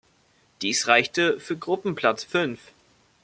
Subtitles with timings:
[0.63, 2.71] Dies reichte für Gruppenplatz fünf.